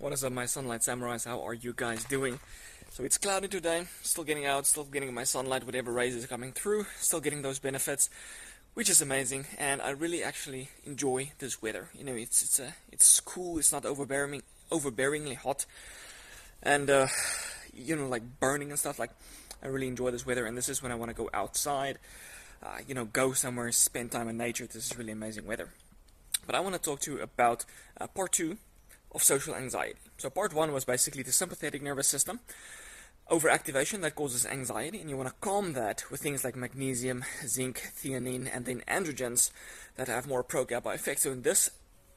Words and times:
What 0.00 0.14
is 0.14 0.24
up, 0.24 0.32
my 0.32 0.46
sunlight 0.46 0.80
samurais? 0.80 1.26
How 1.26 1.46
are 1.46 1.52
you 1.52 1.74
guys 1.76 2.04
doing? 2.04 2.40
So 2.88 3.04
it's 3.04 3.18
cloudy 3.18 3.48
today, 3.48 3.84
still 4.00 4.24
getting 4.24 4.46
out, 4.46 4.64
still 4.64 4.84
getting 4.84 5.12
my 5.12 5.24
sunlight, 5.24 5.66
whatever 5.66 5.92
rays 5.92 6.16
is 6.16 6.24
coming 6.24 6.52
through, 6.52 6.86
still 6.98 7.20
getting 7.20 7.42
those 7.42 7.58
benefits, 7.58 8.08
which 8.72 8.88
is 8.88 9.02
amazing. 9.02 9.44
And 9.58 9.82
I 9.82 9.90
really 9.90 10.24
actually 10.24 10.70
enjoy 10.86 11.32
this 11.38 11.60
weather. 11.60 11.90
You 11.94 12.04
know, 12.04 12.14
it's 12.14 12.40
it's 12.40 12.58
uh, 12.58 12.70
it's 12.90 13.20
cool. 13.20 13.58
It's 13.58 13.72
not 13.72 13.84
overbearing, 13.84 14.42
overbearingly 14.70 15.36
hot, 15.36 15.66
and 16.62 16.88
uh, 16.88 17.08
you 17.74 17.94
know, 17.94 18.08
like 18.08 18.40
burning 18.40 18.70
and 18.70 18.78
stuff. 18.78 18.98
Like 18.98 19.10
I 19.62 19.66
really 19.66 19.86
enjoy 19.86 20.12
this 20.12 20.24
weather, 20.24 20.46
and 20.46 20.56
this 20.56 20.70
is 20.70 20.82
when 20.82 20.92
I 20.92 20.94
want 20.94 21.10
to 21.10 21.14
go 21.14 21.28
outside. 21.34 21.98
Uh, 22.62 22.78
you 22.88 22.94
know, 22.94 23.04
go 23.04 23.34
somewhere, 23.34 23.70
spend 23.70 24.12
time 24.12 24.30
in 24.30 24.38
nature. 24.38 24.66
This 24.66 24.90
is 24.90 24.96
really 24.96 25.12
amazing 25.12 25.44
weather. 25.44 25.68
But 26.46 26.54
I 26.54 26.60
want 26.60 26.74
to 26.74 26.80
talk 26.80 27.00
to 27.00 27.12
you 27.12 27.20
about 27.20 27.66
uh, 28.00 28.06
part 28.06 28.32
two 28.32 28.56
of 29.12 29.22
social 29.22 29.54
anxiety. 29.54 29.98
So 30.18 30.30
part 30.30 30.54
one 30.54 30.72
was 30.72 30.84
basically 30.84 31.22
the 31.22 31.32
sympathetic 31.32 31.82
nervous 31.82 32.08
system 32.08 32.40
overactivation 33.30 34.00
that 34.00 34.16
causes 34.16 34.44
anxiety, 34.44 35.00
and 35.00 35.08
you 35.08 35.16
want 35.16 35.28
to 35.28 35.34
calm 35.40 35.72
that 35.74 36.02
with 36.10 36.20
things 36.20 36.42
like 36.42 36.56
magnesium, 36.56 37.24
zinc, 37.46 37.92
theanine, 37.96 38.50
and 38.52 38.64
then 38.64 38.82
androgens 38.88 39.52
that 39.96 40.08
have 40.08 40.26
more 40.26 40.42
pro-GABA 40.42 40.90
effects. 40.90 41.22
So 41.22 41.30
in 41.30 41.42
this 41.42 41.70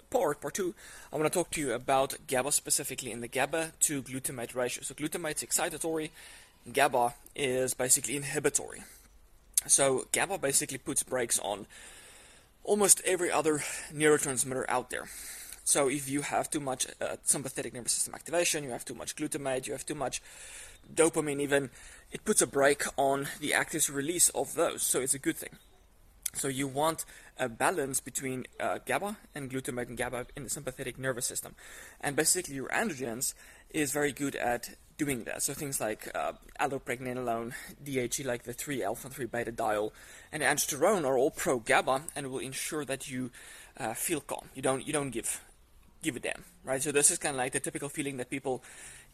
part, 0.09 0.41
part 0.41 0.55
two, 0.55 0.73
I 1.11 1.17
want 1.17 1.31
to 1.31 1.37
talk 1.37 1.51
to 1.51 1.61
you 1.61 1.73
about 1.73 2.15
GABA 2.27 2.51
specifically 2.51 3.11
in 3.11 3.21
the 3.21 3.27
GABA 3.27 3.73
to 3.81 4.01
glutamate 4.01 4.55
ratio. 4.55 4.83
So 4.83 4.95
glutamate's 4.95 5.43
excitatory, 5.43 6.09
GABA 6.71 7.13
is 7.35 7.75
basically 7.75 8.15
inhibitory. 8.15 8.83
So 9.67 10.07
GABA 10.11 10.39
basically 10.39 10.79
puts 10.79 11.03
brakes 11.03 11.37
on 11.39 11.67
almost 12.63 13.01
every 13.05 13.29
other 13.29 13.61
neurotransmitter 13.93 14.65
out 14.67 14.89
there. 14.89 15.07
So 15.63 15.89
if 15.89 16.09
you 16.09 16.21
have 16.21 16.49
too 16.49 16.59
much 16.59 16.87
uh, 16.99 17.15
sympathetic 17.23 17.73
nervous 17.73 17.93
system 17.93 18.13
activation, 18.13 18.63
you 18.63 18.71
have 18.71 18.85
too 18.85 18.93
much 18.93 19.15
glutamate, 19.15 19.65
you 19.65 19.73
have 19.73 19.85
too 19.85 19.95
much 19.95 20.21
dopamine 20.93 21.39
even, 21.39 21.69
it 22.11 22.25
puts 22.25 22.41
a 22.41 22.47
brake 22.47 22.83
on 22.97 23.27
the 23.39 23.53
active 23.53 23.89
release 23.89 24.29
of 24.29 24.55
those. 24.55 24.83
So 24.83 24.99
it's 24.99 25.13
a 25.13 25.19
good 25.19 25.37
thing. 25.37 25.57
So 26.33 26.47
you 26.47 26.67
want 26.67 27.05
a 27.37 27.47
balance 27.47 27.99
between 27.99 28.45
uh, 28.59 28.79
GABA 28.85 29.17
and 29.35 29.51
glutamate 29.51 29.87
and 29.87 29.97
GABA 29.97 30.27
in 30.35 30.43
the 30.43 30.49
sympathetic 30.49 30.97
nervous 30.97 31.27
system. 31.27 31.55
And 32.01 32.15
basically 32.15 32.55
your 32.55 32.69
androgens 32.69 33.33
is 33.69 33.91
very 33.91 34.11
good 34.11 34.35
at 34.35 34.75
doing 34.97 35.23
that. 35.23 35.43
So 35.43 35.53
things 35.53 35.79
like 35.79 36.09
uh, 36.13 36.33
allopregnanolone, 36.59 37.53
DHE 37.83 38.23
like 38.25 38.43
the 38.43 38.53
3-alpha 38.53 39.09
3-beta 39.09 39.51
diol, 39.51 39.91
and 40.31 40.43
androsterone 40.43 41.05
are 41.05 41.17
all 41.17 41.31
pro-GABA 41.31 42.03
and 42.15 42.27
will 42.27 42.39
ensure 42.39 42.83
that 42.85 43.09
you 43.09 43.31
uh, 43.77 43.93
feel 43.93 44.21
calm. 44.21 44.49
You 44.53 44.61
don't 44.61 44.85
you 44.85 44.93
don't 44.93 45.09
give 45.09 45.41
give 46.03 46.15
a 46.15 46.19
damn, 46.19 46.43
right? 46.63 46.81
So 46.81 46.91
this 46.91 47.09
is 47.09 47.17
kind 47.17 47.35
of 47.35 47.37
like 47.37 47.53
the 47.53 47.59
typical 47.59 47.89
feeling 47.89 48.17
that 48.17 48.29
people 48.29 48.63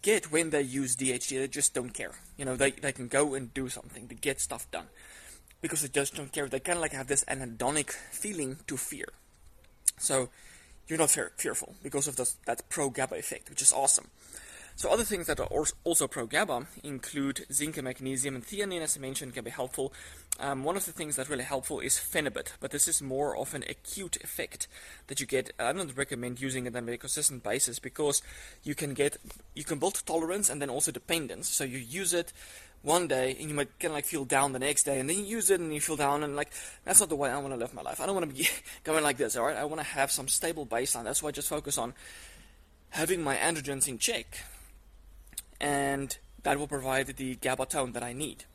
get 0.01 0.31
when 0.31 0.49
they 0.49 0.61
use 0.61 0.95
DHT. 0.95 1.29
They 1.29 1.47
just 1.47 1.73
don't 1.73 1.93
care. 1.93 2.11
You 2.37 2.45
know, 2.45 2.55
they, 2.55 2.71
they 2.71 2.91
can 2.91 3.07
go 3.07 3.33
and 3.35 3.53
do 3.53 3.69
something 3.69 4.07
to 4.07 4.15
get 4.15 4.41
stuff 4.41 4.69
done 4.71 4.87
because 5.61 5.81
they 5.81 5.87
just 5.87 6.15
don't 6.15 6.31
care. 6.31 6.47
They 6.47 6.59
kind 6.59 6.77
of 6.77 6.81
like 6.81 6.93
have 6.93 7.07
this 7.07 7.23
anhedonic 7.25 7.91
feeling 7.91 8.57
to 8.67 8.77
fear. 8.77 9.07
So 9.97 10.29
you're 10.87 10.99
not 10.99 11.11
fear- 11.11 11.31
fearful 11.37 11.75
because 11.83 12.07
of 12.07 12.15
this, 12.15 12.35
that 12.45 12.67
pro 12.69 12.89
GABA 12.89 13.15
effect, 13.15 13.49
which 13.49 13.61
is 13.61 13.71
awesome. 13.71 14.07
So 14.79 14.89
other 14.89 15.03
things 15.03 15.27
that 15.27 15.41
are 15.41 15.65
also 15.83 16.07
pro-GABA 16.07 16.65
include 16.85 17.45
zinc 17.51 17.75
and 17.75 17.83
magnesium 17.83 18.35
and 18.35 18.45
theanine, 18.45 18.79
as 18.79 18.95
I 18.95 19.01
mentioned, 19.01 19.33
can 19.33 19.43
be 19.43 19.51
helpful. 19.51 19.91
Um, 20.39 20.63
one 20.63 20.77
of 20.77 20.85
the 20.85 20.93
things 20.93 21.17
that's 21.17 21.29
really 21.29 21.43
helpful 21.43 21.81
is 21.81 21.95
phenibut, 21.95 22.53
but 22.61 22.71
this 22.71 22.87
is 22.87 23.01
more 23.01 23.35
of 23.35 23.53
an 23.53 23.65
acute 23.67 24.15
effect 24.23 24.69
that 25.07 25.19
you 25.19 25.25
get. 25.25 25.51
I 25.59 25.73
don't 25.73 25.97
recommend 25.97 26.39
using 26.39 26.65
it 26.65 26.77
on 26.77 26.87
a 26.87 26.97
consistent 26.97 27.43
basis 27.43 27.77
because 27.77 28.21
you 28.63 28.73
can 28.73 28.93
get 28.93 29.17
you 29.53 29.65
can 29.65 29.79
build 29.79 30.01
tolerance 30.05 30.49
and 30.49 30.61
then 30.61 30.69
also 30.69 30.93
dependence. 30.93 31.49
So 31.49 31.65
you 31.65 31.77
use 31.77 32.13
it 32.13 32.31
one 32.81 33.09
day 33.09 33.35
and 33.37 33.49
you 33.49 33.55
might 33.55 33.77
kind 33.79 33.91
of 33.91 33.95
like 33.95 34.05
feel 34.05 34.23
down 34.23 34.53
the 34.53 34.59
next 34.59 34.83
day 34.83 35.01
and 35.01 35.09
then 35.09 35.17
you 35.17 35.25
use 35.25 35.49
it 35.49 35.59
and 35.59 35.73
you 35.73 35.81
feel 35.81 35.97
down 35.97 36.23
and 36.23 36.37
like 36.37 36.51
that's 36.85 37.01
not 37.01 37.09
the 37.09 37.17
way 37.17 37.29
I 37.29 37.37
want 37.39 37.53
to 37.53 37.59
live 37.59 37.73
my 37.73 37.81
life. 37.81 37.99
I 37.99 38.05
don't 38.05 38.15
want 38.15 38.29
to 38.29 38.33
be 38.33 38.47
going 38.85 39.03
like 39.03 39.17
this, 39.17 39.35
all 39.35 39.45
right? 39.45 39.57
I 39.57 39.65
want 39.65 39.81
to 39.81 39.87
have 39.87 40.09
some 40.09 40.29
stable 40.29 40.65
baseline. 40.65 41.03
That's 41.03 41.21
why 41.21 41.27
I 41.27 41.31
just 41.33 41.49
focus 41.49 41.77
on 41.77 41.93
having 42.91 43.21
my 43.21 43.35
androgens 43.35 43.85
in 43.89 43.97
check 43.97 44.37
and 45.59 46.17
that 46.43 46.57
will 46.57 46.67
provide 46.67 47.07
the 47.07 47.35
GABA 47.35 47.65
tone 47.67 47.91
that 47.93 48.03
I 48.03 48.13
need. 48.13 48.45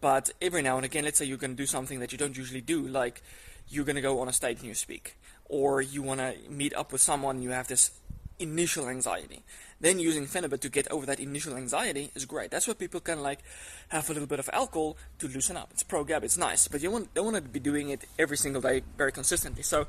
But 0.00 0.30
every 0.40 0.62
now 0.62 0.76
and 0.76 0.84
again, 0.84 1.04
let's 1.04 1.18
say 1.18 1.24
you're 1.24 1.38
going 1.38 1.52
to 1.52 1.56
do 1.56 1.66
something 1.66 2.00
that 2.00 2.12
you 2.12 2.18
don't 2.18 2.36
usually 2.36 2.60
do, 2.60 2.86
like 2.86 3.22
you're 3.68 3.84
going 3.84 3.96
to 3.96 4.02
go 4.02 4.20
on 4.20 4.28
a 4.28 4.32
stage 4.32 4.58
and 4.58 4.66
you 4.66 4.74
speak, 4.74 5.16
or 5.46 5.80
you 5.80 6.02
want 6.02 6.20
to 6.20 6.34
meet 6.50 6.74
up 6.74 6.92
with 6.92 7.00
someone 7.00 7.36
and 7.36 7.44
you 7.44 7.50
have 7.50 7.68
this 7.68 7.92
initial 8.38 8.88
anxiety. 8.88 9.42
Then 9.80 9.98
using 9.98 10.26
phenibut 10.26 10.60
to 10.60 10.68
get 10.68 10.90
over 10.90 11.06
that 11.06 11.20
initial 11.20 11.56
anxiety 11.56 12.10
is 12.14 12.24
great. 12.24 12.50
That's 12.50 12.68
what 12.68 12.78
people 12.78 13.00
of 13.04 13.18
like 13.20 13.40
have 13.88 14.08
a 14.10 14.12
little 14.12 14.28
bit 14.28 14.38
of 14.38 14.50
alcohol 14.52 14.96
to 15.18 15.28
loosen 15.28 15.56
up. 15.56 15.68
It's 15.72 15.82
pro 15.82 16.04
GABA, 16.04 16.24
it's 16.24 16.36
nice, 16.36 16.68
but 16.68 16.82
you 16.82 16.90
want, 16.90 17.14
don't 17.14 17.32
want 17.32 17.36
to 17.36 17.42
be 17.42 17.60
doing 17.60 17.90
it 17.90 18.04
every 18.18 18.36
single 18.36 18.62
day 18.62 18.82
very 18.96 19.12
consistently. 19.12 19.62
So 19.62 19.86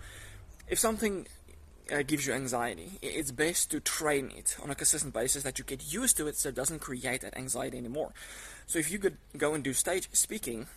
if 0.67 0.79
something 0.79 1.27
uh, 1.91 2.03
gives 2.03 2.25
you 2.25 2.33
anxiety. 2.33 2.99
It's 3.01 3.31
best 3.31 3.71
to 3.71 3.79
train 3.79 4.31
it 4.37 4.57
on 4.61 4.69
a 4.69 4.75
consistent 4.75 5.13
basis 5.13 5.43
that 5.43 5.59
you 5.59 5.65
get 5.65 5.93
used 5.93 6.17
to 6.17 6.27
it 6.27 6.37
so 6.37 6.49
it 6.49 6.55
doesn't 6.55 6.79
create 6.79 7.21
that 7.21 7.35
anxiety 7.37 7.77
anymore. 7.77 8.13
So 8.67 8.79
if 8.79 8.91
you 8.91 8.99
could 8.99 9.17
go 9.37 9.53
and 9.53 9.63
do 9.63 9.73
stage 9.73 10.09
speaking 10.13 10.67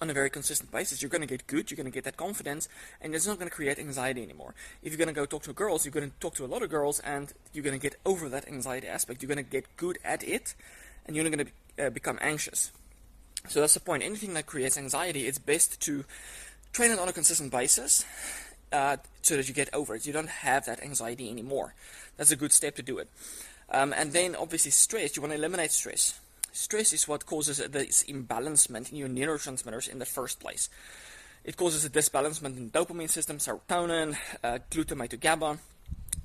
on 0.00 0.08
a 0.08 0.12
very 0.12 0.30
consistent 0.30 0.70
basis, 0.70 1.02
you're 1.02 1.10
going 1.10 1.20
to 1.20 1.26
get 1.26 1.46
good, 1.46 1.70
you're 1.70 1.76
going 1.76 1.84
to 1.84 1.90
get 1.90 2.04
that 2.04 2.16
confidence, 2.16 2.68
and 3.00 3.14
it's 3.14 3.26
not 3.26 3.38
going 3.38 3.48
to 3.48 3.54
create 3.54 3.78
anxiety 3.78 4.22
anymore. 4.22 4.54
If 4.82 4.92
you're 4.92 4.98
going 4.98 5.08
to 5.08 5.14
go 5.14 5.26
talk 5.26 5.42
to 5.42 5.52
girls, 5.52 5.84
you're 5.84 5.92
going 5.92 6.10
to 6.10 6.16
talk 6.20 6.34
to 6.36 6.44
a 6.44 6.46
lot 6.46 6.62
of 6.62 6.70
girls, 6.70 7.00
and 7.00 7.32
you're 7.52 7.64
going 7.64 7.78
to 7.78 7.82
get 7.82 7.96
over 8.06 8.28
that 8.28 8.46
anxiety 8.46 8.86
aspect. 8.86 9.22
You're 9.22 9.28
going 9.28 9.44
to 9.44 9.50
get 9.50 9.76
good 9.76 9.98
at 10.04 10.22
it, 10.22 10.54
and 11.06 11.16
you're 11.16 11.24
not 11.24 11.36
going 11.36 11.46
to 11.46 11.86
uh, 11.86 11.90
become 11.90 12.18
anxious. 12.22 12.70
So 13.48 13.60
that's 13.60 13.74
the 13.74 13.80
point. 13.80 14.02
Anything 14.02 14.34
that 14.34 14.46
creates 14.46 14.78
anxiety, 14.78 15.26
it's 15.26 15.38
best 15.38 15.80
to 15.82 16.04
train 16.72 16.92
it 16.92 16.98
on 16.98 17.08
a 17.08 17.12
consistent 17.12 17.50
basis 17.50 18.04
uh, 18.72 18.96
so 19.22 19.36
that 19.36 19.48
you 19.48 19.54
get 19.54 19.72
over 19.72 19.94
it. 19.94 20.06
You 20.06 20.12
don't 20.12 20.28
have 20.28 20.66
that 20.66 20.82
anxiety 20.82 21.30
anymore. 21.30 21.74
That's 22.16 22.30
a 22.30 22.36
good 22.36 22.52
step 22.52 22.76
to 22.76 22.82
do 22.82 22.98
it. 22.98 23.08
Um, 23.70 23.92
and 23.92 24.12
then 24.12 24.34
obviously 24.34 24.70
stress, 24.70 25.16
you 25.16 25.22
want 25.22 25.32
to 25.32 25.38
eliminate 25.38 25.70
stress. 25.70 26.18
Stress 26.52 26.92
is 26.92 27.06
what 27.06 27.26
causes 27.26 27.58
this 27.58 28.04
imbalancement 28.04 28.90
in 28.90 28.98
your 28.98 29.08
neurotransmitters 29.08 29.88
in 29.88 29.98
the 29.98 30.06
first 30.06 30.40
place. 30.40 30.68
It 31.44 31.56
causes 31.56 31.84
a 31.84 31.88
disbalancement 31.88 32.58
in 32.58 32.70
dopamine 32.70 33.08
system, 33.08 33.38
serotonin, 33.38 34.16
uh, 34.42 34.58
glutamate 34.70 35.10
to 35.10 35.16
GABA. 35.16 35.58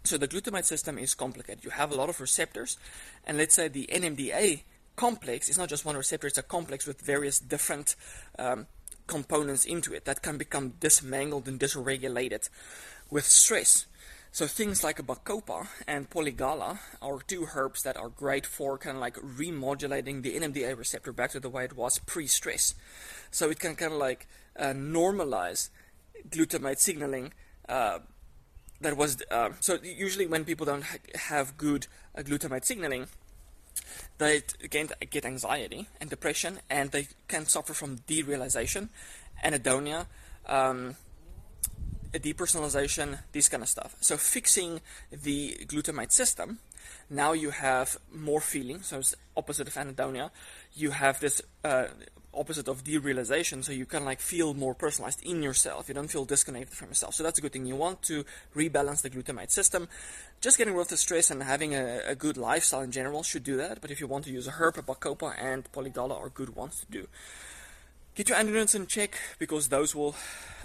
So 0.04 0.18
the 0.18 0.28
glutamate 0.28 0.66
system 0.66 0.98
is 0.98 1.16
complicated. 1.16 1.64
You 1.64 1.72
have 1.72 1.92
a 1.92 1.96
lot 1.96 2.10
of 2.10 2.20
receptors, 2.20 2.78
and 3.26 3.38
let's 3.38 3.56
say 3.56 3.68
the 3.68 3.88
NMDA 3.92 4.62
complex 4.96 5.50
is 5.50 5.58
not 5.58 5.70
just 5.70 5.86
one 5.86 5.96
receptor; 5.96 6.28
it's 6.28 6.38
a 6.38 6.44
complex 6.44 6.86
with 6.86 7.02
various 7.02 7.40
different 7.40 7.96
um, 8.38 8.68
components 9.08 9.66
into 9.66 9.94
it 9.94 10.06
that 10.06 10.22
can 10.22 10.38
become 10.38 10.74
dismangled 10.80 11.48
and 11.48 11.60
dysregulated 11.60 12.50
with 13.10 13.26
stress. 13.26 13.86
So 14.32 14.48
things 14.48 14.84
like 14.84 14.98
bacopa 14.98 15.68
and 15.88 16.10
polygala 16.10 16.80
are 17.02 17.20
two 17.20 17.48
herbs 17.56 17.84
that 17.84 17.96
are 17.96 18.10
great 18.10 18.46
for 18.46 18.78
kind 18.78 18.98
of 18.98 19.02
like 19.02 19.16
remodulating 19.16 20.24
the 20.24 20.36
NMDA 20.38 20.78
receptor 20.78 21.14
back 21.14 21.32
to 21.32 21.40
the 21.40 21.50
way 21.50 21.64
it 21.64 21.78
was 21.78 22.00
pre-stress. 22.00 22.76
So 23.32 23.50
it 23.50 23.60
can 23.60 23.76
kind 23.76 23.94
of 23.94 24.00
like 24.00 24.28
uh, 24.60 24.74
normalize 24.74 25.70
glutamate 26.30 26.80
signaling 26.80 27.34
uh, 27.70 28.00
that 28.82 28.98
was 28.98 29.22
uh, 29.32 29.50
so 29.60 29.78
usually 29.82 30.28
when 30.28 30.44
people 30.44 30.66
don't 30.66 30.84
ha- 30.84 30.98
have 31.16 31.58
good 31.58 31.88
uh, 32.14 32.22
glutamate 32.22 32.66
signaling 32.66 33.08
they 34.18 34.44
again 34.64 34.90
get 35.10 35.26
anxiety 35.26 35.88
and 36.00 36.10
depression, 36.10 36.60
and 36.70 36.92
they 36.92 37.08
can 37.28 37.46
suffer 37.46 37.74
from 37.74 38.00
derealization, 38.00 38.90
anhedonia, 39.44 40.08
um, 40.46 40.96
depersonalization, 42.14 43.20
this 43.32 43.50
kind 43.50 43.64
of 43.64 43.70
stuff. 43.70 43.96
So 44.00 44.18
fixing 44.18 44.82
the 45.12 45.58
glutamate 45.68 46.12
system, 46.12 46.60
now 47.10 47.34
you 47.34 47.50
have 47.50 47.98
more 48.14 48.42
feeling. 48.42 48.82
So 48.82 49.00
it's 49.00 49.16
opposite 49.36 49.68
of 49.68 49.74
anhedonia. 49.74 50.32
You 50.74 50.92
have 50.92 51.20
this 51.20 51.42
uh, 51.64 51.88
opposite 52.36 52.68
of 52.68 52.84
derealization, 52.84 53.64
so 53.64 53.72
you 53.72 53.86
can 53.86 54.06
like 54.06 54.20
feel 54.20 54.54
more 54.54 54.74
personalized 54.74 55.24
in 55.24 55.42
yourself. 55.42 55.88
You 55.88 55.94
don't 55.94 56.10
feel 56.10 56.26
disconnected 56.26 56.76
from 56.78 56.90
yourself. 56.90 57.16
So 57.16 57.24
that's 57.24 57.40
a 57.40 57.42
good 57.42 57.54
thing. 57.54 57.66
You 57.66 57.76
want 57.76 58.02
to 58.04 58.26
rebalance 58.56 59.02
the 59.02 59.10
glutamate 59.10 59.52
system. 59.52 59.88
Just 60.42 60.58
getting 60.58 60.74
rid 60.74 60.82
of 60.82 60.88
the 60.90 60.98
stress 60.98 61.32
and 61.32 61.42
having 61.44 61.74
a, 61.74 62.02
a 62.08 62.16
good 62.16 62.38
lifestyle 62.38 62.82
in 62.82 62.92
general 62.92 63.24
should 63.24 63.44
do 63.44 63.58
that. 63.58 63.82
But 63.82 63.92
if 63.92 64.00
you 64.00 64.08
want 64.08 64.26
to 64.26 64.32
use 64.32 64.48
a 64.48 64.52
herb, 64.52 64.78
a 64.78 64.82
bacopa, 64.82 65.34
and 65.42 65.72
polygala 65.72 66.20
are 66.20 66.30
good 66.30 66.56
ones 66.56 66.80
to 66.82 66.86
do. 66.92 67.08
Get 68.16 68.30
your 68.30 68.38
androgens 68.38 68.76
in 68.76 68.88
check 68.88 69.18
because 69.40 69.70
those 69.70 69.94
will 69.94 70.16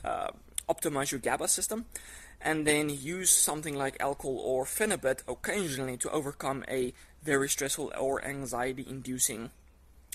uh, 0.04 0.28
optimize 0.68 1.10
your 1.10 1.20
GABA 1.20 1.48
system. 1.48 1.86
And 2.42 2.66
then 2.66 2.88
use 2.88 3.30
something 3.30 3.74
like 3.74 4.00
alcohol 4.00 4.38
or 4.38 4.64
phenibut 4.64 5.22
occasionally 5.28 5.98
to 5.98 6.10
overcome 6.10 6.64
a 6.68 6.94
very 7.22 7.50
stressful 7.50 7.92
or 7.98 8.24
anxiety 8.24 8.86
inducing 8.88 9.50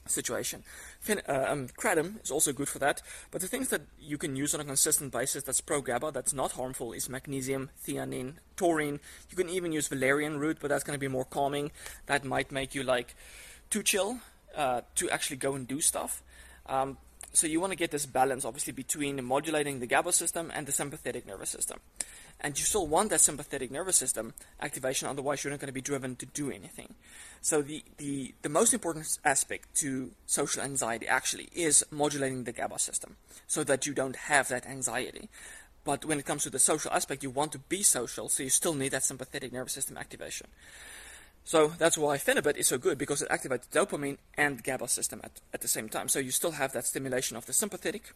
situation. 0.07 0.63
Fin- 0.99 1.21
uh, 1.27 1.45
um, 1.47 1.67
kratom 1.67 2.23
is 2.23 2.31
also 2.31 2.53
good 2.53 2.69
for 2.69 2.79
that, 2.79 3.01
but 3.31 3.41
the 3.41 3.47
things 3.47 3.69
that 3.69 3.81
you 3.99 4.17
can 4.17 4.35
use 4.35 4.53
on 4.53 4.61
a 4.61 4.65
consistent 4.65 5.11
basis 5.11 5.43
that's 5.43 5.61
pro-GABA, 5.61 6.11
that's 6.11 6.33
not 6.33 6.53
harmful, 6.53 6.93
is 6.93 7.09
magnesium, 7.09 7.69
theanine, 7.85 8.35
taurine. 8.55 8.99
You 9.29 9.37
can 9.37 9.49
even 9.49 9.71
use 9.71 9.87
valerian 9.87 10.39
root, 10.39 10.57
but 10.61 10.69
that's 10.69 10.83
going 10.83 10.95
to 10.95 10.99
be 10.99 11.07
more 11.07 11.25
calming. 11.25 11.71
That 12.05 12.23
might 12.23 12.51
make 12.51 12.75
you 12.75 12.83
like 12.83 13.15
too 13.69 13.83
chill 13.83 14.19
uh, 14.55 14.81
to 14.95 15.09
actually 15.09 15.37
go 15.37 15.55
and 15.55 15.67
do 15.67 15.81
stuff. 15.81 16.23
Um, 16.67 16.97
so 17.33 17.47
you 17.47 17.59
want 17.59 17.71
to 17.71 17.77
get 17.77 17.91
this 17.91 18.05
balance, 18.05 18.45
obviously, 18.45 18.73
between 18.73 19.23
modulating 19.23 19.79
the 19.79 19.87
GABA 19.87 20.13
system 20.13 20.51
and 20.53 20.65
the 20.65 20.71
sympathetic 20.71 21.27
nervous 21.27 21.49
system. 21.49 21.79
And 22.41 22.59
you 22.59 22.65
still 22.65 22.85
want 22.85 23.09
that 23.09 23.21
sympathetic 23.21 23.71
nervous 23.71 23.95
system 23.95 24.33
activation, 24.61 25.07
otherwise 25.07 25.43
you're 25.43 25.51
not 25.51 25.59
going 25.59 25.67
to 25.67 25.73
be 25.73 25.81
driven 25.81 26.15
to 26.17 26.25
do 26.25 26.51
anything. 26.51 26.93
So 27.41 27.61
the, 27.61 27.83
the, 27.97 28.35
the 28.41 28.49
most 28.49 28.73
important 28.73 29.17
aspect 29.23 29.73
to 29.75 30.11
social 30.25 30.61
anxiety 30.61 31.07
actually 31.07 31.49
is 31.53 31.85
modulating 31.91 32.43
the 32.43 32.51
GABA 32.51 32.79
system 32.79 33.15
so 33.47 33.63
that 33.63 33.85
you 33.85 33.93
don't 33.93 34.15
have 34.15 34.49
that 34.49 34.65
anxiety. 34.65 35.29
But 35.83 36.03
when 36.03 36.19
it 36.19 36.25
comes 36.25 36.43
to 36.43 36.49
the 36.49 36.59
social 36.59 36.91
aspect, 36.91 37.23
you 37.23 37.29
want 37.29 37.51
to 37.53 37.59
be 37.59 37.83
social, 37.83 38.27
so 38.27 38.43
you 38.43 38.49
still 38.49 38.73
need 38.73 38.89
that 38.89 39.03
sympathetic 39.03 39.53
nervous 39.53 39.73
system 39.73 39.97
activation. 39.97 40.47
So 41.43 41.67
that's 41.77 41.97
why 41.97 42.17
Phenibut 42.17 42.57
is 42.57 42.67
so 42.67 42.79
good 42.79 42.97
because 42.97 43.21
it 43.21 43.29
activates 43.29 43.69
dopamine 43.69 44.17
and 44.35 44.63
GABA 44.63 44.87
system 44.87 45.21
at, 45.23 45.39
at 45.53 45.61
the 45.61 45.67
same 45.67 45.89
time. 45.89 46.09
So 46.09 46.17
you 46.17 46.31
still 46.31 46.53
have 46.53 46.73
that 46.73 46.87
stimulation 46.87 47.37
of 47.37 47.45
the 47.45 47.53
sympathetic, 47.53 48.13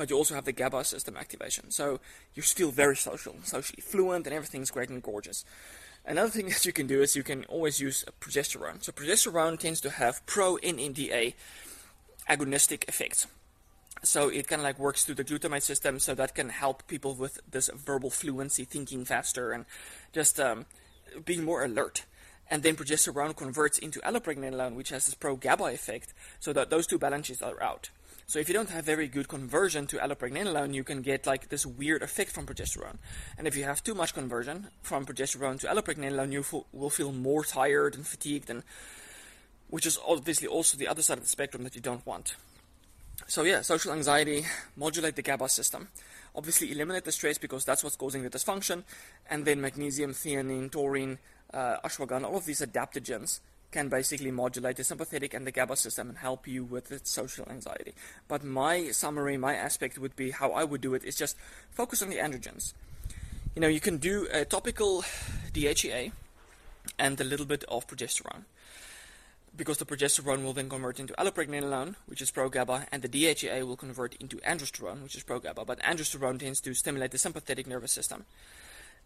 but 0.00 0.08
you 0.08 0.16
also 0.16 0.34
have 0.34 0.46
the 0.46 0.52
GABA 0.52 0.82
system 0.84 1.14
activation. 1.14 1.70
So 1.70 2.00
you're 2.34 2.42
still 2.42 2.70
very 2.70 2.96
social, 2.96 3.36
socially 3.42 3.82
fluent, 3.82 4.26
and 4.26 4.34
everything's 4.34 4.70
great 4.70 4.88
and 4.88 5.02
gorgeous. 5.02 5.44
Another 6.06 6.30
thing 6.30 6.48
that 6.48 6.64
you 6.64 6.72
can 6.72 6.86
do 6.86 7.02
is 7.02 7.14
you 7.14 7.22
can 7.22 7.44
always 7.50 7.80
use 7.80 8.02
progesterone. 8.18 8.82
So 8.82 8.92
progesterone 8.92 9.58
tends 9.58 9.78
to 9.82 9.90
have 9.90 10.24
pro-NMDA 10.24 11.34
agonistic 12.30 12.88
effects. 12.88 13.26
So 14.02 14.30
it 14.30 14.48
kind 14.48 14.60
of 14.60 14.64
like 14.64 14.78
works 14.78 15.04
through 15.04 15.16
the 15.16 15.24
glutamate 15.24 15.64
system, 15.64 15.98
so 15.98 16.14
that 16.14 16.34
can 16.34 16.48
help 16.48 16.86
people 16.86 17.14
with 17.14 17.38
this 17.50 17.68
verbal 17.68 18.08
fluency, 18.08 18.64
thinking 18.64 19.04
faster, 19.04 19.52
and 19.52 19.66
just 20.14 20.40
um, 20.40 20.64
being 21.26 21.44
more 21.44 21.62
alert 21.62 22.06
and 22.50 22.62
then 22.62 22.76
progesterone 22.76 23.36
converts 23.36 23.78
into 23.78 24.00
allopregnanolone, 24.00 24.74
which 24.74 24.90
has 24.90 25.06
this 25.06 25.14
pro-GABA 25.14 25.64
effect, 25.66 26.12
so 26.40 26.52
that 26.52 26.68
those 26.68 26.86
two 26.86 26.98
balances 26.98 27.40
are 27.40 27.62
out. 27.62 27.90
So 28.26 28.38
if 28.38 28.48
you 28.48 28.54
don't 28.54 28.70
have 28.70 28.84
very 28.84 29.08
good 29.08 29.26
conversion 29.26 29.86
to 29.88 29.96
allopregnanolone, 29.96 30.72
you 30.72 30.84
can 30.84 31.02
get 31.02 31.26
like 31.26 31.48
this 31.48 31.66
weird 31.66 32.02
effect 32.02 32.30
from 32.30 32.46
progesterone. 32.46 32.98
And 33.36 33.48
if 33.48 33.56
you 33.56 33.64
have 33.64 33.82
too 33.82 33.94
much 33.94 34.14
conversion 34.14 34.68
from 34.82 35.04
progesterone 35.04 35.58
to 35.60 35.66
allopregnanolone, 35.66 36.32
you 36.32 36.44
will 36.72 36.90
feel 36.90 37.12
more 37.12 37.44
tired 37.44 37.96
and 37.96 38.06
fatigued, 38.06 38.50
and 38.50 38.62
which 39.68 39.86
is 39.86 39.98
obviously 40.06 40.46
also 40.46 40.76
the 40.76 40.86
other 40.88 41.02
side 41.02 41.18
of 41.18 41.24
the 41.24 41.28
spectrum 41.28 41.64
that 41.64 41.74
you 41.74 41.80
don't 41.80 42.06
want. 42.06 42.36
So 43.26 43.42
yeah, 43.42 43.62
social 43.62 43.92
anxiety, 43.92 44.46
modulate 44.76 45.16
the 45.16 45.22
GABA 45.22 45.48
system. 45.48 45.88
Obviously 46.34 46.70
eliminate 46.70 47.04
the 47.04 47.12
stress 47.12 47.36
because 47.36 47.64
that's 47.64 47.82
what's 47.82 47.96
causing 47.96 48.22
the 48.22 48.30
dysfunction, 48.30 48.84
and 49.28 49.44
then 49.44 49.60
magnesium, 49.60 50.12
theanine, 50.12 50.70
taurine, 50.70 51.18
uh, 51.52 51.76
ashwagandha, 51.84 52.24
all 52.24 52.36
of 52.36 52.46
these 52.46 52.60
adaptogens 52.60 53.40
can 53.70 53.88
basically 53.88 54.30
modulate 54.30 54.76
the 54.76 54.84
sympathetic 54.84 55.32
and 55.32 55.46
the 55.46 55.52
GABA 55.52 55.76
system 55.76 56.08
and 56.08 56.18
help 56.18 56.48
you 56.48 56.64
with 56.64 56.88
the 56.88 57.00
social 57.04 57.46
anxiety. 57.48 57.94
But 58.26 58.42
my 58.42 58.90
summary, 58.90 59.36
my 59.36 59.54
aspect 59.54 59.98
would 59.98 60.16
be 60.16 60.32
how 60.32 60.50
I 60.50 60.64
would 60.64 60.80
do 60.80 60.94
it 60.94 61.04
is 61.04 61.16
just 61.16 61.36
focus 61.70 62.02
on 62.02 62.10
the 62.10 62.16
androgens. 62.16 62.72
You 63.54 63.60
know, 63.60 63.68
you 63.68 63.80
can 63.80 63.98
do 63.98 64.26
a 64.32 64.44
topical 64.44 65.04
DHEA 65.52 66.12
and 66.98 67.20
a 67.20 67.24
little 67.24 67.46
bit 67.46 67.64
of 67.68 67.86
progesterone. 67.86 68.44
Because 69.56 69.78
the 69.78 69.84
progesterone 69.84 70.44
will 70.44 70.52
then 70.52 70.68
convert 70.68 71.00
into 71.00 71.12
allopregnanolone, 71.14 71.96
which 72.06 72.22
is 72.22 72.30
pro-GABA, 72.30 72.86
and 72.92 73.02
the 73.02 73.08
DHEA 73.08 73.66
will 73.66 73.76
convert 73.76 74.14
into 74.14 74.36
androsterone, 74.38 75.02
which 75.02 75.16
is 75.16 75.24
pro-GABA. 75.24 75.64
But 75.64 75.80
androsterone 75.80 76.38
tends 76.38 76.60
to 76.60 76.74
stimulate 76.74 77.10
the 77.10 77.18
sympathetic 77.18 77.66
nervous 77.66 77.92
system. 77.92 78.24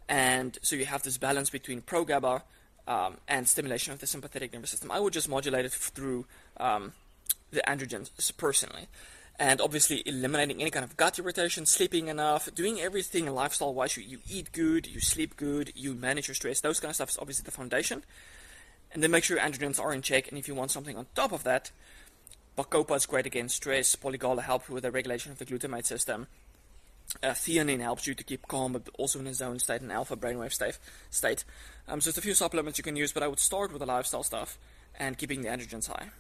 And 0.08 0.58
so 0.62 0.76
you 0.76 0.86
have 0.86 1.02
this 1.02 1.18
balance 1.18 1.50
between 1.50 1.80
pro 1.80 2.04
GABA 2.04 2.42
um, 2.86 3.16
and 3.26 3.48
stimulation 3.48 3.92
of 3.92 4.00
the 4.00 4.06
sympathetic 4.06 4.52
nervous 4.52 4.70
system. 4.70 4.90
I 4.90 5.00
would 5.00 5.12
just 5.12 5.28
modulate 5.28 5.64
it 5.64 5.72
through 5.72 6.26
um, 6.58 6.92
the 7.50 7.62
androgens 7.66 8.10
personally. 8.36 8.88
And 9.36 9.60
obviously, 9.60 10.02
eliminating 10.06 10.60
any 10.60 10.70
kind 10.70 10.84
of 10.84 10.96
gut 10.96 11.18
irritation, 11.18 11.66
sleeping 11.66 12.06
enough, 12.06 12.54
doing 12.54 12.80
everything 12.80 13.26
lifestyle 13.26 13.74
wise. 13.74 13.96
You, 13.96 14.04
you 14.04 14.18
eat 14.30 14.52
good, 14.52 14.86
you 14.86 15.00
sleep 15.00 15.36
good, 15.36 15.72
you 15.74 15.94
manage 15.94 16.28
your 16.28 16.36
stress, 16.36 16.60
those 16.60 16.78
kind 16.78 16.90
of 16.90 16.96
stuff 16.96 17.10
is 17.10 17.18
obviously 17.18 17.44
the 17.44 17.50
foundation. 17.50 18.04
And 18.92 19.02
then 19.02 19.10
make 19.10 19.24
sure 19.24 19.36
your 19.36 19.44
androgens 19.44 19.82
are 19.82 19.92
in 19.92 20.02
check. 20.02 20.28
And 20.28 20.38
if 20.38 20.46
you 20.46 20.54
want 20.54 20.70
something 20.70 20.96
on 20.96 21.06
top 21.16 21.32
of 21.32 21.42
that, 21.42 21.72
Bacopa 22.56 22.94
is 22.94 23.06
great 23.06 23.26
against 23.26 23.56
stress. 23.56 23.96
Polygala 23.96 24.42
helps 24.42 24.68
with 24.68 24.84
the 24.84 24.92
regulation 24.92 25.32
of 25.32 25.38
the 25.38 25.44
glutamate 25.44 25.84
system. 25.84 26.28
Uh, 27.22 27.28
theanine 27.30 27.80
helps 27.80 28.06
you 28.06 28.14
to 28.14 28.24
keep 28.24 28.48
calm, 28.48 28.72
but 28.72 28.88
also 28.98 29.20
in 29.20 29.26
a 29.26 29.34
zone 29.34 29.58
state, 29.58 29.80
an 29.80 29.90
alpha 29.90 30.16
brainwave 30.16 30.52
state. 30.52 30.78
state. 31.10 31.44
Um, 31.86 32.00
so 32.00 32.10
there's 32.10 32.18
a 32.18 32.22
few 32.22 32.34
supplements 32.34 32.78
you 32.78 32.84
can 32.84 32.96
use, 32.96 33.12
but 33.12 33.22
I 33.22 33.28
would 33.28 33.38
start 33.38 33.72
with 33.72 33.80
the 33.80 33.86
lifestyle 33.86 34.24
stuff 34.24 34.58
and 34.98 35.16
keeping 35.16 35.42
the 35.42 35.48
androgens 35.48 35.88
high. 35.88 36.10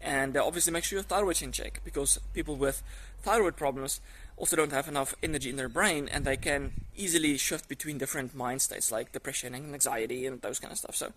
And 0.00 0.36
uh, 0.36 0.44
obviously 0.44 0.72
make 0.72 0.84
sure 0.84 0.98
your 0.98 1.04
thyroid's 1.04 1.42
in 1.42 1.52
check, 1.52 1.80
because 1.84 2.18
people 2.32 2.56
with 2.56 2.82
thyroid 3.22 3.56
problems 3.56 4.00
also 4.36 4.56
don't 4.56 4.72
have 4.72 4.88
enough 4.88 5.14
energy 5.22 5.50
in 5.50 5.56
their 5.56 5.68
brain, 5.68 6.08
and 6.10 6.24
they 6.24 6.36
can 6.36 6.72
easily 6.96 7.36
shift 7.36 7.68
between 7.68 7.98
different 7.98 8.34
mind 8.34 8.62
states, 8.62 8.90
like 8.90 9.12
depression 9.12 9.54
and 9.54 9.72
anxiety 9.72 10.26
and 10.26 10.40
those 10.40 10.58
kind 10.58 10.72
of 10.72 10.78
stuff. 10.78 10.96
So 10.96 11.12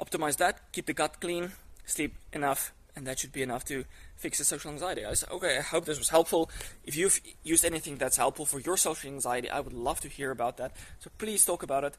optimize 0.00 0.36
that, 0.36 0.60
keep 0.72 0.86
the 0.86 0.92
gut 0.92 1.20
clean, 1.20 1.52
sleep 1.84 2.14
enough, 2.32 2.72
and 2.96 3.06
that 3.06 3.18
should 3.18 3.32
be 3.32 3.42
enough 3.42 3.64
to 3.66 3.84
fix 4.16 4.38
the 4.38 4.44
social 4.44 4.70
anxiety. 4.70 5.02
Said, 5.14 5.30
okay, 5.30 5.58
I 5.58 5.62
hope 5.62 5.84
this 5.84 5.98
was 5.98 6.10
helpful. 6.10 6.50
If 6.84 6.96
you've 6.96 7.20
used 7.42 7.64
anything 7.64 7.96
that's 7.96 8.16
helpful 8.16 8.46
for 8.46 8.60
your 8.60 8.76
social 8.76 9.10
anxiety, 9.10 9.50
I 9.50 9.60
would 9.60 9.72
love 9.72 10.00
to 10.00 10.08
hear 10.08 10.30
about 10.30 10.56
that. 10.58 10.72
So 11.00 11.10
please 11.18 11.44
talk 11.44 11.62
about 11.62 11.84
it 11.84 11.96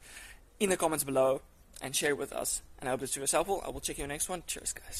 in 0.58 0.70
the 0.70 0.76
comments 0.76 1.04
below 1.04 1.42
and 1.82 1.94
share 1.94 2.10
it 2.10 2.18
with 2.18 2.32
us. 2.32 2.62
And 2.78 2.88
I 2.88 2.92
hope 2.92 3.00
this 3.00 3.16
was 3.16 3.32
helpful. 3.32 3.62
I 3.64 3.70
will 3.70 3.80
check 3.80 3.98
you 3.98 4.06
next 4.06 4.28
one. 4.28 4.42
Cheers, 4.46 4.72
guys. 4.72 4.94